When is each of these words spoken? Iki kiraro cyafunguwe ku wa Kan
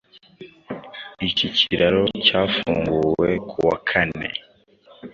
Iki 1.27 1.47
kiraro 1.57 2.03
cyafunguwe 2.25 3.29
ku 3.49 3.57
wa 3.67 3.77
Kan 3.89 4.09